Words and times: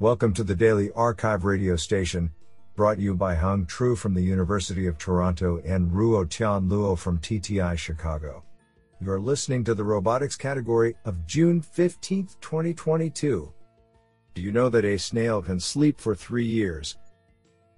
Welcome 0.00 0.34
to 0.34 0.42
the 0.42 0.56
Daily 0.56 0.88
Arxiv 0.88 1.44
radio 1.44 1.76
station, 1.76 2.32
brought 2.74 2.98
you 2.98 3.14
by 3.14 3.36
Hung 3.36 3.64
Tru 3.64 3.94
from 3.94 4.12
the 4.12 4.20
University 4.20 4.88
of 4.88 4.98
Toronto 4.98 5.62
and 5.64 5.88
Ruo 5.88 6.28
Tian 6.28 6.68
Luo 6.68 6.98
from 6.98 7.20
TTI 7.20 7.78
Chicago. 7.78 8.42
You 9.00 9.12
are 9.12 9.20
listening 9.20 9.62
to 9.62 9.72
the 9.72 9.84
robotics 9.84 10.34
category 10.34 10.96
of 11.04 11.28
June 11.28 11.62
15, 11.62 12.26
2022. 12.40 13.52
Do 14.34 14.42
you 14.42 14.50
know 14.50 14.68
that 14.68 14.84
a 14.84 14.98
snail 14.98 15.40
can 15.40 15.60
sleep 15.60 16.00
for 16.00 16.16
three 16.16 16.44
years? 16.44 16.98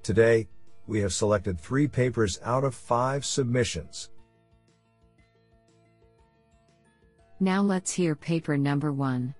Today, 0.03 0.49
we 0.87 1.01
have 1.01 1.13
selected 1.13 1.61
three 1.61 1.87
papers 1.87 2.41
out 2.43 2.65
of 2.65 2.75
five 2.75 3.27
submissions. 3.27 4.09
Now 7.41 7.61
let's 7.61 7.93
hear 7.93 8.15
paper 8.15 8.57
number 8.57 8.91
one. 8.91 9.35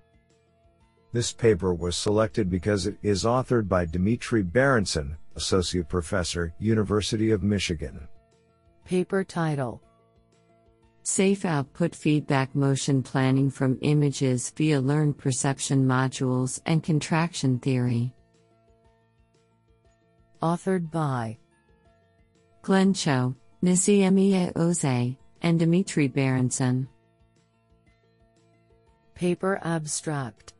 This 1.17 1.33
paper 1.33 1.73
was 1.73 1.97
selected 1.97 2.47
because 2.47 2.85
it 2.85 2.95
is 3.01 3.23
authored 3.23 3.67
by 3.67 3.85
Dmitry 3.85 4.43
Berenson, 4.43 5.17
Associate 5.35 5.89
Professor, 5.89 6.53
University 6.59 7.31
of 7.31 7.41
Michigan. 7.41 8.07
Paper 8.85 9.23
title 9.23 9.81
Safe 11.01 11.43
Output 11.43 11.95
Feedback 11.95 12.53
Motion 12.53 13.01
Planning 13.01 13.49
from 13.49 13.79
Images 13.81 14.51
via 14.55 14.79
Learned 14.79 15.17
Perception 15.17 15.87
Modules 15.87 16.61
and 16.67 16.83
Contraction 16.83 17.57
Theory. 17.57 18.13
Authored 20.43 20.91
by 20.91 21.39
Glen 22.61 22.93
Chou, 22.93 23.35
Necmiye 23.63 24.53
Ozay, 24.53 25.17
and 25.41 25.57
Dmitry 25.57 26.09
Berenson. 26.09 26.87
Paper 29.15 29.59
abstract 29.63 30.53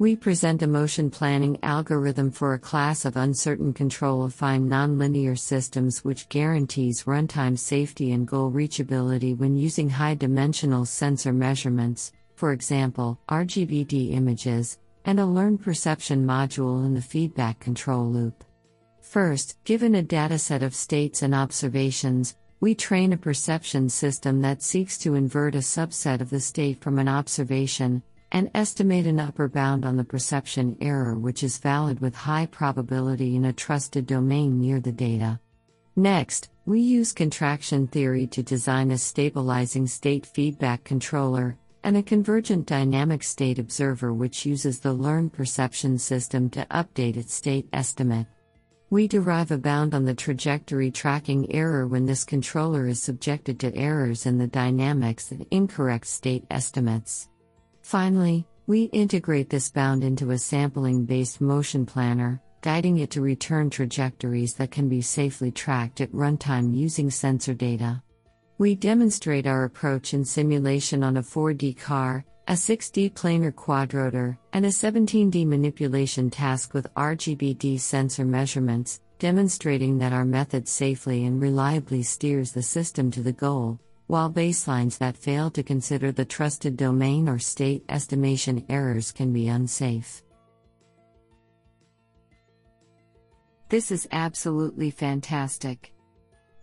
We 0.00 0.16
present 0.16 0.62
a 0.62 0.66
motion 0.66 1.10
planning 1.10 1.58
algorithm 1.62 2.30
for 2.30 2.54
a 2.54 2.58
class 2.58 3.04
of 3.04 3.18
uncertain 3.18 3.74
control 3.74 4.26
affine 4.26 4.66
nonlinear 4.66 5.38
systems 5.38 6.02
which 6.02 6.30
guarantees 6.30 7.02
runtime 7.02 7.58
safety 7.58 8.12
and 8.12 8.26
goal 8.26 8.50
reachability 8.50 9.36
when 9.36 9.58
using 9.58 9.90
high 9.90 10.14
dimensional 10.14 10.86
sensor 10.86 11.34
measurements, 11.34 12.12
for 12.34 12.52
example, 12.52 13.20
RGBD 13.28 14.14
images, 14.14 14.78
and 15.04 15.20
a 15.20 15.26
learned 15.26 15.60
perception 15.60 16.26
module 16.26 16.86
in 16.86 16.94
the 16.94 17.02
feedback 17.02 17.60
control 17.60 18.10
loop. 18.10 18.42
First, 19.02 19.62
given 19.64 19.96
a 19.96 20.02
dataset 20.02 20.62
of 20.62 20.74
states 20.74 21.20
and 21.20 21.34
observations, 21.34 22.36
we 22.60 22.74
train 22.74 23.12
a 23.12 23.18
perception 23.18 23.90
system 23.90 24.40
that 24.40 24.62
seeks 24.62 24.96
to 24.96 25.14
invert 25.14 25.54
a 25.54 25.58
subset 25.58 26.22
of 26.22 26.30
the 26.30 26.40
state 26.40 26.80
from 26.80 26.98
an 26.98 27.08
observation 27.08 28.02
and 28.32 28.50
estimate 28.54 29.06
an 29.06 29.18
upper 29.18 29.48
bound 29.48 29.84
on 29.84 29.96
the 29.96 30.04
perception 30.04 30.76
error 30.80 31.14
which 31.18 31.42
is 31.42 31.58
valid 31.58 32.00
with 32.00 32.14
high 32.14 32.46
probability 32.46 33.36
in 33.36 33.44
a 33.44 33.52
trusted 33.52 34.06
domain 34.06 34.60
near 34.60 34.80
the 34.80 34.92
data. 34.92 35.40
Next, 35.96 36.50
we 36.66 36.80
use 36.80 37.12
contraction 37.12 37.86
theory 37.86 38.26
to 38.28 38.42
design 38.42 38.90
a 38.90 38.98
stabilizing 38.98 39.86
state 39.86 40.24
feedback 40.24 40.84
controller 40.84 41.58
and 41.82 41.96
a 41.96 42.02
convergent 42.02 42.66
dynamic 42.66 43.22
state 43.22 43.58
observer 43.58 44.12
which 44.12 44.46
uses 44.46 44.78
the 44.78 44.92
learned 44.92 45.32
perception 45.32 45.98
system 45.98 46.50
to 46.50 46.66
update 46.66 47.16
its 47.16 47.34
state 47.34 47.66
estimate. 47.72 48.26
We 48.90 49.08
derive 49.08 49.50
a 49.50 49.58
bound 49.58 49.94
on 49.94 50.04
the 50.04 50.14
trajectory 50.14 50.90
tracking 50.90 51.52
error 51.52 51.86
when 51.86 52.06
this 52.06 52.24
controller 52.24 52.86
is 52.86 53.02
subjected 53.02 53.60
to 53.60 53.74
errors 53.74 54.26
in 54.26 54.38
the 54.38 54.48
dynamics 54.48 55.30
and 55.30 55.46
incorrect 55.50 56.06
state 56.06 56.44
estimates. 56.50 57.28
Finally, 57.90 58.46
we 58.68 58.84
integrate 58.92 59.50
this 59.50 59.68
bound 59.68 60.04
into 60.04 60.30
a 60.30 60.38
sampling 60.38 61.04
based 61.04 61.40
motion 61.40 61.84
planner, 61.84 62.40
guiding 62.60 62.98
it 62.98 63.10
to 63.10 63.20
return 63.20 63.68
trajectories 63.68 64.54
that 64.54 64.70
can 64.70 64.88
be 64.88 65.02
safely 65.02 65.50
tracked 65.50 66.00
at 66.00 66.12
runtime 66.12 66.72
using 66.72 67.10
sensor 67.10 67.52
data. 67.52 68.00
We 68.58 68.76
demonstrate 68.76 69.48
our 69.48 69.64
approach 69.64 70.14
in 70.14 70.24
simulation 70.24 71.02
on 71.02 71.16
a 71.16 71.22
4D 71.22 71.80
car, 71.80 72.24
a 72.46 72.52
6D 72.52 73.12
planar 73.14 73.50
quadrotor, 73.50 74.38
and 74.52 74.64
a 74.64 74.68
17D 74.68 75.44
manipulation 75.44 76.30
task 76.30 76.72
with 76.72 76.94
RGBD 76.94 77.80
sensor 77.80 78.24
measurements, 78.24 79.00
demonstrating 79.18 79.98
that 79.98 80.12
our 80.12 80.24
method 80.24 80.68
safely 80.68 81.26
and 81.26 81.42
reliably 81.42 82.04
steers 82.04 82.52
the 82.52 82.62
system 82.62 83.10
to 83.10 83.20
the 83.20 83.32
goal, 83.32 83.80
while 84.10 84.28
baselines 84.28 84.98
that 84.98 85.16
fail 85.16 85.48
to 85.52 85.62
consider 85.62 86.10
the 86.10 86.24
trusted 86.24 86.76
domain 86.76 87.28
or 87.28 87.38
state 87.38 87.84
estimation 87.88 88.66
errors 88.68 89.12
can 89.12 89.32
be 89.32 89.46
unsafe. 89.46 90.24
This 93.68 93.92
is 93.92 94.08
absolutely 94.10 94.90
fantastic. 94.90 95.92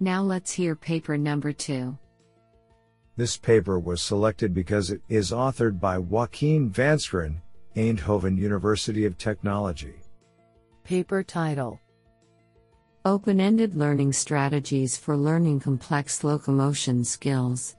Now 0.01 0.23
let's 0.23 0.51
hear 0.51 0.75
paper 0.75 1.17
number 1.17 1.53
two. 1.53 1.97
This 3.15 3.37
paper 3.37 3.79
was 3.79 4.01
selected 4.01 4.53
because 4.53 4.91
it 4.91 4.99
is 5.07 5.31
authored 5.31 5.79
by 5.79 5.99
Joachim 5.99 6.69
Vanschoren, 6.69 7.37
Eindhoven 7.77 8.37
University 8.37 9.05
of 9.05 9.17
Technology. 9.17 9.95
Paper 10.83 11.23
title 11.23 11.79
Open 13.07 13.39
ended 13.39 13.73
learning 13.73 14.11
strategies 14.11 14.97
for 14.97 15.15
learning 15.15 15.61
complex 15.61 16.25
locomotion 16.25 17.05
skills. 17.05 17.77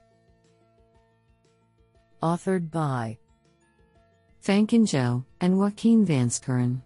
Authored 2.23 2.71
by 2.71 3.19
Fangqin 4.43 4.87
Zhou 4.87 5.23
and 5.43 5.59
Joaquin 5.59 6.07
Vanschoren. 6.07 6.81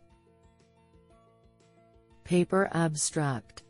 Paper 2.25 2.69
abstract 2.73 3.63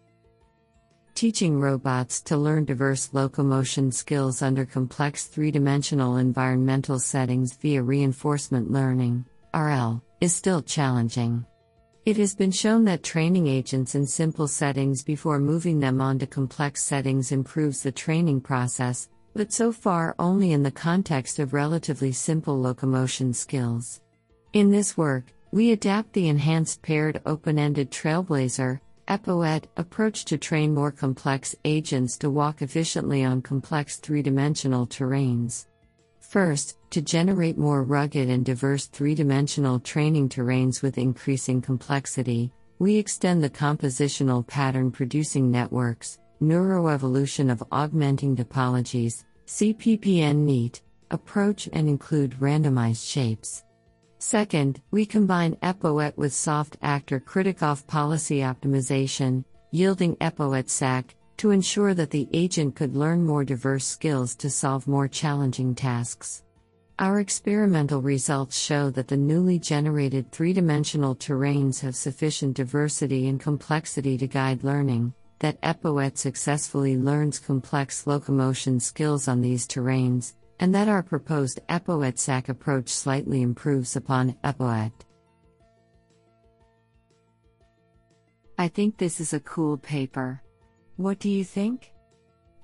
Teaching 1.14 1.60
robots 1.60 2.22
to 2.22 2.38
learn 2.38 2.64
diverse 2.64 3.10
locomotion 3.12 3.92
skills 3.92 4.40
under 4.40 4.64
complex 4.64 5.26
three 5.26 5.50
dimensional 5.50 6.16
environmental 6.16 6.98
settings 6.98 7.52
via 7.58 7.82
reinforcement 7.82 8.70
learning, 8.70 9.26
RL, 9.52 10.02
is 10.22 10.34
still 10.34 10.62
challenging. 10.62 11.44
It 12.04 12.16
has 12.16 12.34
been 12.34 12.50
shown 12.50 12.84
that 12.86 13.04
training 13.04 13.46
agents 13.46 13.94
in 13.94 14.08
simple 14.08 14.48
settings 14.48 15.04
before 15.04 15.38
moving 15.38 15.78
them 15.78 16.00
onto 16.00 16.26
complex 16.26 16.82
settings 16.82 17.30
improves 17.30 17.80
the 17.80 17.92
training 17.92 18.40
process, 18.40 19.08
but 19.34 19.52
so 19.52 19.70
far 19.70 20.16
only 20.18 20.50
in 20.50 20.64
the 20.64 20.72
context 20.72 21.38
of 21.38 21.52
relatively 21.52 22.10
simple 22.10 22.60
locomotion 22.60 23.32
skills. 23.32 24.00
In 24.52 24.72
this 24.72 24.96
work, 24.96 25.32
we 25.52 25.70
adapt 25.70 26.12
the 26.12 26.26
enhanced 26.26 26.82
paired 26.82 27.22
open 27.24 27.56
ended 27.56 27.92
Trailblazer 27.92 28.80
EPOET 29.06 29.66
approach 29.76 30.24
to 30.24 30.36
train 30.36 30.74
more 30.74 30.90
complex 30.90 31.54
agents 31.64 32.18
to 32.18 32.30
walk 32.30 32.62
efficiently 32.62 33.22
on 33.22 33.42
complex 33.42 33.98
three 33.98 34.22
dimensional 34.22 34.88
terrains. 34.88 35.66
First, 36.32 36.78
to 36.92 37.02
generate 37.02 37.58
more 37.58 37.82
rugged 37.82 38.30
and 38.30 38.42
diverse 38.42 38.86
three 38.86 39.14
dimensional 39.14 39.78
training 39.78 40.30
terrains 40.30 40.80
with 40.80 40.96
increasing 40.96 41.60
complexity, 41.60 42.50
we 42.78 42.96
extend 42.96 43.44
the 43.44 43.50
compositional 43.50 44.46
pattern 44.46 44.90
producing 44.90 45.50
networks, 45.50 46.20
neuroevolution 46.40 47.52
of 47.52 47.62
augmenting 47.70 48.34
topologies, 48.34 49.24
CPPN 49.46 50.36
NEAT, 50.36 50.80
approach 51.10 51.68
and 51.74 51.86
include 51.86 52.40
randomized 52.40 53.06
shapes. 53.06 53.64
Second, 54.16 54.80
we 54.90 55.04
combine 55.04 55.58
EPOET 55.62 56.16
with 56.16 56.32
soft 56.32 56.78
actor-critic 56.80 57.58
Kritikoff 57.58 57.86
policy 57.86 58.38
optimization, 58.38 59.44
yielding 59.70 60.16
EPOET 60.16 60.70
SAC, 60.70 61.14
to 61.38 61.50
ensure 61.50 61.94
that 61.94 62.10
the 62.10 62.28
agent 62.32 62.76
could 62.76 62.96
learn 62.96 63.24
more 63.24 63.44
diverse 63.44 63.84
skills 63.84 64.34
to 64.36 64.50
solve 64.50 64.86
more 64.86 65.08
challenging 65.08 65.74
tasks. 65.74 66.42
Our 66.98 67.20
experimental 67.20 68.00
results 68.02 68.58
show 68.58 68.90
that 68.90 69.08
the 69.08 69.16
newly 69.16 69.58
generated 69.58 70.30
three 70.30 70.52
dimensional 70.52 71.16
terrains 71.16 71.80
have 71.80 71.96
sufficient 71.96 72.54
diversity 72.54 73.28
and 73.28 73.40
complexity 73.40 74.16
to 74.18 74.26
guide 74.26 74.62
learning, 74.62 75.14
that 75.40 75.60
EPOET 75.62 76.16
successfully 76.16 76.96
learns 76.96 77.40
complex 77.40 78.06
locomotion 78.06 78.78
skills 78.78 79.26
on 79.26 79.40
these 79.40 79.66
terrains, 79.66 80.34
and 80.60 80.72
that 80.72 80.88
our 80.88 81.02
proposed 81.02 81.58
EPOET-SAC 81.68 82.48
approach 82.48 82.88
slightly 82.88 83.42
improves 83.42 83.96
upon 83.96 84.36
EPOET. 84.44 84.92
I 88.58 88.68
think 88.68 88.96
this 88.96 89.18
is 89.18 89.32
a 89.32 89.40
cool 89.40 89.76
paper. 89.76 90.40
What 91.02 91.18
do 91.18 91.28
you 91.28 91.42
think? 91.42 91.90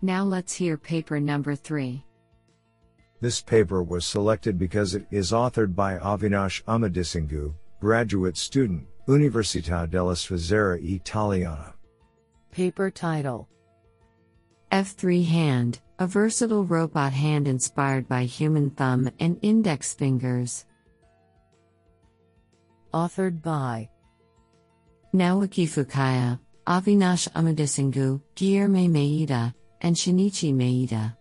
Now 0.01 0.23
let's 0.23 0.55
hear 0.55 0.77
paper 0.77 1.19
number 1.19 1.57
3. 1.57 2.05
This 3.21 3.41
paper 3.43 3.83
was 3.83 4.07
selected 4.07 4.57
because 4.57 4.95
it 4.95 5.09
is 5.11 5.33
authored 5.33 5.75
by 5.75 5.99
Avinash 5.99 6.63
Ummadisingu, 6.63 7.53
graduate 7.81 8.37
student, 8.37 8.87
Università 9.09 9.91
della 9.91 10.15
Svizzera 10.15 10.81
Italiana. 10.81 11.75
Paper 12.53 12.93
title 12.93 13.49
F3 14.71 15.27
Hand 15.27 15.81
a 15.99 16.07
versatile 16.07 16.65
robot 16.65 17.13
hand 17.13 17.49
inspired 17.49 18.07
by 18.07 18.23
human 18.23 18.71
thumb 18.71 19.11
and 19.19 19.37
index 19.43 19.95
fingers. 19.95 20.65
Authored 22.95 23.43
by 23.43 23.89
Naoki 25.13 25.67
Fukaya, 25.67 26.39
Avinash 26.69 27.33
Ummadisingu, 27.33 28.21
Guilherme 28.37 28.91
Maeda, 28.91 29.55
and 29.81 29.97
Shinichi 29.97 30.53
Maeda. 30.53 31.17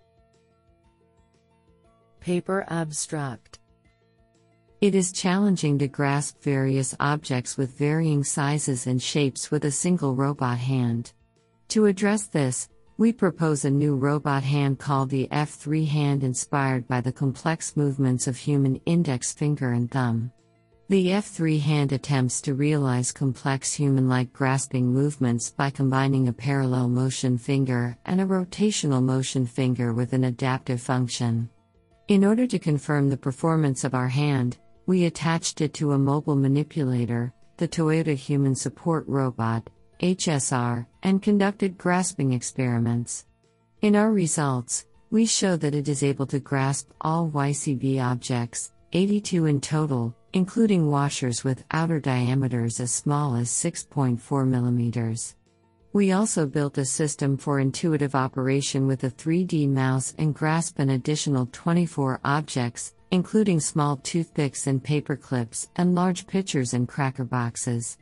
Paper 2.19 2.65
Abstract 2.67 3.59
It 4.81 4.93
is 4.93 5.13
challenging 5.13 5.79
to 5.79 5.87
grasp 5.87 6.41
various 6.41 6.93
objects 6.99 7.55
with 7.55 7.77
varying 7.77 8.25
sizes 8.25 8.87
and 8.87 9.01
shapes 9.01 9.49
with 9.49 9.63
a 9.63 9.71
single 9.71 10.15
robot 10.15 10.57
hand. 10.57 11.13
To 11.69 11.85
address 11.85 12.27
this, 12.27 12.67
we 12.97 13.13
propose 13.13 13.63
a 13.63 13.69
new 13.69 13.95
robot 13.95 14.43
hand 14.43 14.79
called 14.79 15.09
the 15.09 15.29
F3 15.31 15.87
hand 15.87 16.25
inspired 16.25 16.85
by 16.89 16.99
the 16.99 17.13
complex 17.13 17.77
movements 17.77 18.27
of 18.27 18.35
human 18.35 18.81
index 18.85 19.31
finger 19.31 19.71
and 19.71 19.89
thumb. 19.89 20.29
The 20.89 21.07
F3 21.07 21.59
hand 21.59 21.91
attempts 21.91 22.39
to 22.39 22.53
realize 22.53 23.11
complex 23.11 23.73
human 23.73 24.07
like 24.07 24.31
grasping 24.31 24.87
movements 24.87 25.49
by 25.51 25.69
combining 25.69 26.29
a 26.29 26.33
parallel 26.33 26.87
motion 26.87 27.37
finger 27.37 27.97
and 28.05 28.21
a 28.21 28.25
rotational 28.25 29.03
motion 29.03 29.45
finger 29.45 29.91
with 29.91 30.13
an 30.13 30.23
adaptive 30.23 30.79
function. 30.79 31.49
In 32.07 32.23
order 32.23 32.47
to 32.47 32.57
confirm 32.57 33.09
the 33.09 33.17
performance 33.17 33.83
of 33.83 33.93
our 33.93 34.07
hand, 34.07 34.59
we 34.85 35.03
attached 35.03 35.59
it 35.59 35.73
to 35.73 35.91
a 35.91 35.97
mobile 35.97 36.37
manipulator, 36.37 37.33
the 37.57 37.67
Toyota 37.67 38.15
Human 38.15 38.55
Support 38.55 39.03
Robot, 39.09 39.69
HSR, 39.99 40.85
and 41.03 41.21
conducted 41.21 41.77
grasping 41.77 42.31
experiments. 42.31 43.25
In 43.81 43.97
our 43.97 44.13
results, 44.13 44.85
we 45.11 45.25
show 45.25 45.57
that 45.57 45.75
it 45.75 45.89
is 45.89 46.01
able 46.01 46.27
to 46.27 46.39
grasp 46.39 46.91
all 47.01 47.29
YCB 47.29 48.01
objects, 48.01 48.71
82 48.93 49.47
in 49.47 49.59
total, 49.59 50.15
including 50.33 50.89
washers 50.89 51.43
with 51.43 51.63
outer 51.71 51.99
diameters 51.99 52.79
as 52.79 52.91
small 52.91 53.35
as 53.35 53.49
6.4 53.49 54.19
mm. 54.19 55.33
We 55.93 56.11
also 56.11 56.45
built 56.45 56.77
a 56.77 56.85
system 56.85 57.37
for 57.37 57.59
intuitive 57.59 58.13
operation 58.13 58.87
with 58.87 59.03
a 59.03 59.09
3D 59.09 59.67
mouse 59.67 60.13
and 60.17 60.35
grasp 60.35 60.79
an 60.79 60.91
additional 60.91 61.49
24 61.51 62.19
objects, 62.23 62.93
including 63.11 63.59
small 63.59 63.97
toothpicks 63.97 64.67
and 64.67 64.83
paper 64.83 65.15
clips, 65.15 65.69
and 65.75 65.95
large 65.95 66.27
pitchers 66.27 66.73
and 66.73 66.87
cracker 66.87 67.23
boxes. 67.23 67.97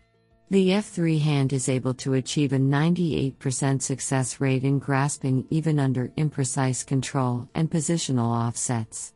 The 0.52 0.70
F3 0.70 1.20
hand 1.22 1.54
is 1.54 1.70
able 1.70 1.96
to 1.96 2.14
achieve 2.14 2.54
a 2.54 2.58
98% 2.58 3.82
success 3.82 4.40
rate 4.40 4.64
in 4.64 4.78
grasping 4.78 5.48
even 5.50 5.80
under 5.80 6.10
imprecise 6.18 6.86
control 6.86 7.50
and 7.56 7.70
positional 7.70 8.28
offsets. 8.28 9.15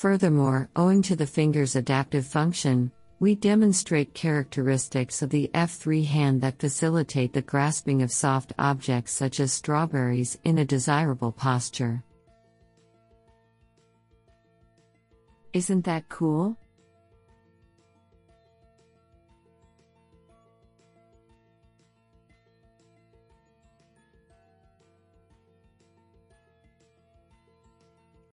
Furthermore, 0.00 0.70
owing 0.76 1.02
to 1.02 1.14
the 1.14 1.26
finger's 1.26 1.76
adaptive 1.76 2.26
function, 2.26 2.90
we 3.18 3.34
demonstrate 3.34 4.14
characteristics 4.14 5.20
of 5.20 5.28
the 5.28 5.50
F3 5.52 6.06
hand 6.06 6.40
that 6.40 6.58
facilitate 6.58 7.34
the 7.34 7.42
grasping 7.42 8.00
of 8.00 8.10
soft 8.10 8.54
objects 8.58 9.12
such 9.12 9.40
as 9.40 9.52
strawberries 9.52 10.38
in 10.42 10.56
a 10.56 10.64
desirable 10.64 11.32
posture. 11.32 12.02
Isn't 15.52 15.84
that 15.84 16.08
cool? 16.08 16.56